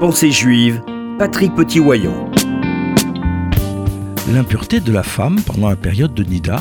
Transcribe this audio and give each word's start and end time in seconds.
Pensée 0.00 0.32
juive, 0.32 0.82
Patrick 1.20 1.54
Petit-Wayon. 1.54 2.28
L'impureté 4.32 4.80
de 4.80 4.90
la 4.90 5.04
femme 5.04 5.40
pendant 5.42 5.68
la 5.68 5.76
période 5.76 6.14
de 6.14 6.24
Nida 6.24 6.60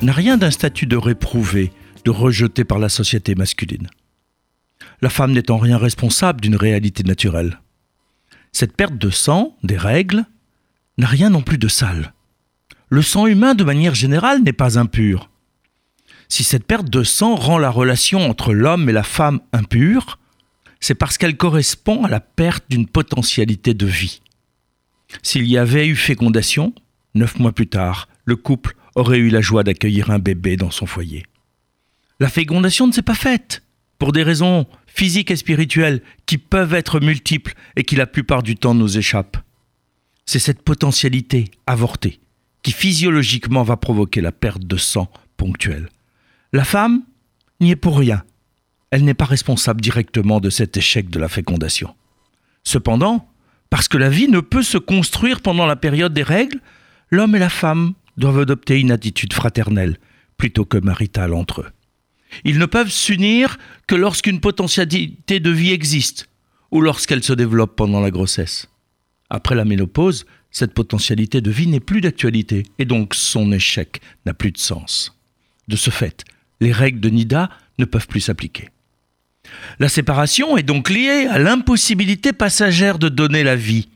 n'a 0.00 0.12
rien 0.12 0.38
d'un 0.38 0.50
statut 0.50 0.86
de 0.86 0.96
réprouvé, 0.96 1.72
de 2.06 2.10
rejeté 2.10 2.64
par 2.64 2.78
la 2.78 2.88
société 2.88 3.34
masculine. 3.34 3.88
La 5.02 5.10
femme 5.10 5.32
n'est 5.32 5.50
en 5.50 5.58
rien 5.58 5.76
responsable 5.76 6.40
d'une 6.40 6.56
réalité 6.56 7.02
naturelle. 7.02 7.60
Cette 8.52 8.74
perte 8.74 8.96
de 8.96 9.10
sang, 9.10 9.54
des 9.62 9.76
règles, 9.76 10.24
n'a 10.96 11.06
rien 11.06 11.28
non 11.28 11.42
plus 11.42 11.58
de 11.58 11.68
sale. 11.68 12.14
Le 12.88 13.02
sang 13.02 13.26
humain, 13.26 13.54
de 13.54 13.64
manière 13.64 13.94
générale, 13.94 14.42
n'est 14.42 14.54
pas 14.54 14.78
impur. 14.78 15.28
Si 16.28 16.44
cette 16.44 16.64
perte 16.64 16.88
de 16.88 17.02
sang 17.02 17.34
rend 17.34 17.58
la 17.58 17.70
relation 17.70 18.20
entre 18.28 18.54
l'homme 18.54 18.88
et 18.88 18.92
la 18.92 19.02
femme 19.02 19.40
impure, 19.52 20.18
c'est 20.80 20.94
parce 20.94 21.18
qu'elle 21.18 21.36
correspond 21.36 22.04
à 22.04 22.08
la 22.08 22.20
perte 22.20 22.64
d'une 22.68 22.86
potentialité 22.86 23.74
de 23.74 23.86
vie. 23.86 24.20
S'il 25.22 25.46
y 25.46 25.58
avait 25.58 25.86
eu 25.86 25.96
fécondation, 25.96 26.74
neuf 27.14 27.38
mois 27.38 27.52
plus 27.52 27.66
tard, 27.66 28.08
le 28.24 28.36
couple 28.36 28.76
aurait 28.94 29.18
eu 29.18 29.28
la 29.28 29.40
joie 29.40 29.64
d'accueillir 29.64 30.10
un 30.10 30.18
bébé 30.18 30.56
dans 30.56 30.70
son 30.70 30.86
foyer. 30.86 31.24
La 32.20 32.28
fécondation 32.28 32.86
ne 32.86 32.92
s'est 32.92 33.02
pas 33.02 33.14
faite, 33.14 33.62
pour 33.98 34.12
des 34.12 34.22
raisons 34.22 34.66
physiques 34.86 35.30
et 35.30 35.36
spirituelles 35.36 36.02
qui 36.26 36.38
peuvent 36.38 36.74
être 36.74 37.00
multiples 37.00 37.54
et 37.76 37.84
qui 37.84 37.96
la 37.96 38.06
plupart 38.06 38.42
du 38.42 38.56
temps 38.56 38.74
nous 38.74 38.98
échappent. 38.98 39.38
C'est 40.26 40.38
cette 40.38 40.62
potentialité 40.62 41.50
avortée 41.66 42.20
qui 42.62 42.72
physiologiquement 42.72 43.62
va 43.62 43.76
provoquer 43.76 44.20
la 44.20 44.32
perte 44.32 44.64
de 44.64 44.76
sang 44.76 45.10
ponctuelle. 45.36 45.88
La 46.52 46.64
femme 46.64 47.02
n'y 47.60 47.70
est 47.70 47.76
pour 47.76 47.98
rien. 47.98 48.24
Elle 48.90 49.04
n'est 49.04 49.14
pas 49.14 49.24
responsable 49.24 49.80
directement 49.80 50.40
de 50.40 50.50
cet 50.50 50.76
échec 50.76 51.10
de 51.10 51.18
la 51.18 51.28
fécondation. 51.28 51.94
Cependant, 52.64 53.28
parce 53.70 53.88
que 53.88 53.98
la 53.98 54.08
vie 54.08 54.28
ne 54.28 54.40
peut 54.40 54.62
se 54.62 54.78
construire 54.78 55.40
pendant 55.40 55.66
la 55.66 55.76
période 55.76 56.14
des 56.14 56.22
règles, 56.22 56.60
l'homme 57.10 57.36
et 57.36 57.38
la 57.38 57.50
femme 57.50 57.94
doivent 58.16 58.40
adopter 58.40 58.80
une 58.80 58.90
attitude 58.90 59.32
fraternelle 59.32 59.98
plutôt 60.36 60.64
que 60.64 60.78
maritale 60.78 61.34
entre 61.34 61.62
eux. 61.62 61.70
Ils 62.44 62.58
ne 62.58 62.66
peuvent 62.66 62.90
s'unir 62.90 63.58
que 63.86 63.94
lorsqu'une 63.94 64.40
potentialité 64.40 65.40
de 65.40 65.50
vie 65.50 65.72
existe 65.72 66.28
ou 66.70 66.80
lorsqu'elle 66.80 67.22
se 67.22 67.32
développe 67.32 67.76
pendant 67.76 68.00
la 68.00 68.10
grossesse. 68.10 68.68
Après 69.30 69.54
la 69.54 69.64
ménopause, 69.64 70.26
cette 70.50 70.74
potentialité 70.74 71.40
de 71.40 71.50
vie 71.50 71.66
n'est 71.66 71.80
plus 71.80 72.00
d'actualité 72.00 72.64
et 72.78 72.84
donc 72.84 73.14
son 73.14 73.52
échec 73.52 74.00
n'a 74.26 74.34
plus 74.34 74.52
de 74.52 74.58
sens. 74.58 75.18
De 75.68 75.76
ce 75.76 75.90
fait, 75.90 76.24
les 76.60 76.72
règles 76.72 77.00
de 77.00 77.10
Nida 77.10 77.50
ne 77.78 77.84
peuvent 77.84 78.08
plus 78.08 78.20
s'appliquer. 78.20 78.68
La 79.80 79.88
séparation 79.88 80.56
est 80.56 80.64
donc 80.64 80.90
liée 80.90 81.28
à 81.30 81.38
l'impossibilité 81.38 82.32
passagère 82.32 82.98
de 82.98 83.08
donner 83.08 83.44
la 83.44 83.54
vie. 83.54 83.88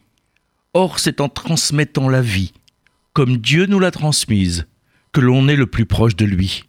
Or, 0.75 1.00
c'est 1.00 1.20
en 1.20 1.28
transmettant 1.28 2.08
la 2.08 2.22
vie, 2.22 2.52
comme 3.12 3.38
Dieu 3.38 3.66
nous 3.66 3.80
l'a 3.80 3.91
transmise, 3.91 4.66
que 5.12 5.20
l'on 5.20 5.48
est 5.48 5.56
le 5.56 5.66
plus 5.66 5.84
proche 5.84 6.14
de 6.14 6.25
lui. 6.25 6.64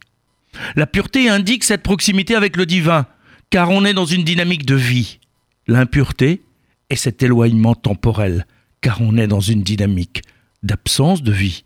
La 0.76 0.88
pureté 0.88 1.30
indique 1.30 1.64
cette 1.64 1.84
proximité 1.84 2.36
avec 2.36 2.58
le 2.58 2.66
divin, 2.66 3.06
car 3.52 3.70
on 3.70 3.86
est 3.86 3.94
dans 3.94 4.06
une 4.06 4.24
dynamique 4.24 4.66
de 4.66 4.76
vie. 4.76 5.20
L'impureté 5.68 6.42
est 6.90 6.96
cet 6.96 7.22
éloignement 7.22 7.76
temporel, 7.76 8.48
car 8.82 9.00
on 9.00 9.16
est 9.18 9.28
dans 9.28 9.40
une 9.40 9.62
dynamique 9.62 10.24
d'absence 10.64 11.22
de 11.22 11.32
vie 11.32 11.64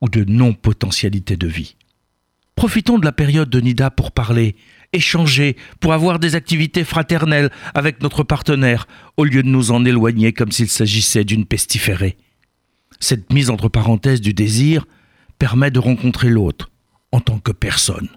ou 0.00 0.08
de 0.08 0.24
non-potentialité 0.24 1.36
de 1.36 1.46
vie. 1.46 1.76
Profitons 2.58 2.98
de 2.98 3.04
la 3.04 3.12
période 3.12 3.48
de 3.48 3.60
Nida 3.60 3.88
pour 3.88 4.10
parler, 4.10 4.56
échanger, 4.92 5.56
pour 5.78 5.92
avoir 5.92 6.18
des 6.18 6.34
activités 6.34 6.82
fraternelles 6.82 7.52
avec 7.72 8.02
notre 8.02 8.24
partenaire, 8.24 8.88
au 9.16 9.22
lieu 9.22 9.44
de 9.44 9.48
nous 9.48 9.70
en 9.70 9.84
éloigner 9.84 10.32
comme 10.32 10.50
s'il 10.50 10.68
s'agissait 10.68 11.22
d'une 11.22 11.46
pestiférée. 11.46 12.16
Cette 12.98 13.32
mise 13.32 13.50
entre 13.50 13.68
parenthèses 13.68 14.20
du 14.20 14.34
désir 14.34 14.86
permet 15.38 15.70
de 15.70 15.78
rencontrer 15.78 16.30
l'autre 16.30 16.72
en 17.12 17.20
tant 17.20 17.38
que 17.38 17.52
personne. 17.52 18.08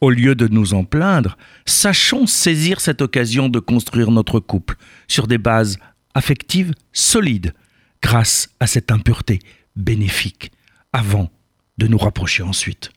Au 0.00 0.08
lieu 0.08 0.34
de 0.34 0.48
nous 0.48 0.72
en 0.72 0.84
plaindre, 0.84 1.36
sachons 1.66 2.26
saisir 2.26 2.80
cette 2.80 3.02
occasion 3.02 3.50
de 3.50 3.58
construire 3.58 4.10
notre 4.10 4.40
couple 4.40 4.76
sur 5.08 5.26
des 5.26 5.36
bases 5.36 5.78
affectives 6.14 6.72
solides, 6.94 7.52
grâce 8.00 8.48
à 8.60 8.66
cette 8.66 8.90
impureté 8.90 9.40
bénéfique, 9.76 10.52
avant 10.94 11.30
de 11.76 11.86
nous 11.86 11.98
rapprocher 11.98 12.42
ensuite. 12.42 12.90